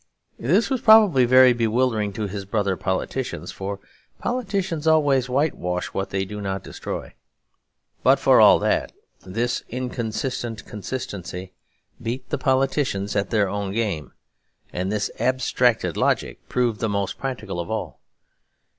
This 0.39 0.71
was 0.71 0.81
probably 0.81 1.25
very 1.25 1.53
bewildering 1.53 2.11
to 2.13 2.25
his 2.25 2.43
brother 2.43 2.75
politicians; 2.75 3.51
for 3.51 3.79
politicians 4.17 4.87
always 4.87 5.29
whitewash 5.29 5.93
what 5.93 6.09
they 6.09 6.25
do 6.25 6.41
not 6.41 6.63
destroy. 6.63 7.13
But 8.01 8.17
for 8.17 8.41
all 8.41 8.57
that 8.57 8.93
this 9.23 9.61
inconsistent 9.69 10.65
consistency 10.65 11.53
beat 12.01 12.27
the 12.31 12.39
politicians 12.39 13.15
at 13.15 13.29
their 13.29 13.47
own 13.47 13.73
game, 13.73 14.13
and 14.73 14.91
this 14.91 15.11
abstracted 15.19 15.95
logic 15.95 16.49
proved 16.49 16.79
the 16.79 16.89
most 16.89 17.19
practical 17.19 17.59
of 17.59 17.69
all. 17.69 17.99